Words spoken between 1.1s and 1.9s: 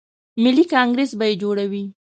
به یې جوړوي.